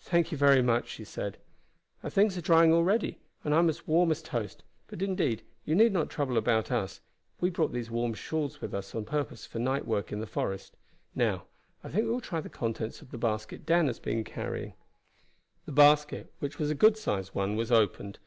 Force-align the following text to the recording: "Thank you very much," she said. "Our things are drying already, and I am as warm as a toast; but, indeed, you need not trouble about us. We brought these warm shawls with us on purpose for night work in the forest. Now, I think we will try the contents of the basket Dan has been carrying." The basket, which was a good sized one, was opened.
"Thank 0.00 0.32
you 0.32 0.36
very 0.36 0.62
much," 0.62 0.88
she 0.88 1.04
said. 1.04 1.38
"Our 2.02 2.10
things 2.10 2.36
are 2.36 2.40
drying 2.40 2.72
already, 2.72 3.20
and 3.44 3.54
I 3.54 3.60
am 3.60 3.68
as 3.68 3.86
warm 3.86 4.10
as 4.10 4.20
a 4.20 4.24
toast; 4.24 4.64
but, 4.88 5.00
indeed, 5.00 5.44
you 5.64 5.76
need 5.76 5.92
not 5.92 6.10
trouble 6.10 6.36
about 6.36 6.72
us. 6.72 7.00
We 7.40 7.50
brought 7.50 7.72
these 7.72 7.88
warm 7.88 8.14
shawls 8.14 8.60
with 8.60 8.74
us 8.74 8.96
on 8.96 9.04
purpose 9.04 9.46
for 9.46 9.60
night 9.60 9.86
work 9.86 10.10
in 10.10 10.18
the 10.18 10.26
forest. 10.26 10.76
Now, 11.14 11.44
I 11.84 11.88
think 11.88 12.02
we 12.06 12.10
will 12.10 12.20
try 12.20 12.40
the 12.40 12.48
contents 12.48 13.00
of 13.00 13.12
the 13.12 13.16
basket 13.18 13.64
Dan 13.64 13.86
has 13.86 14.00
been 14.00 14.24
carrying." 14.24 14.72
The 15.66 15.70
basket, 15.70 16.32
which 16.40 16.58
was 16.58 16.70
a 16.72 16.74
good 16.74 16.98
sized 16.98 17.32
one, 17.32 17.54
was 17.54 17.70
opened. 17.70 18.18